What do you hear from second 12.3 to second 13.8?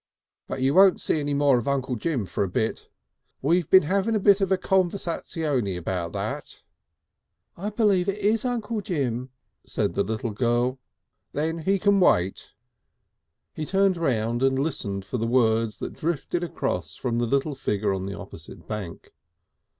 said Mr. Polly shortly. He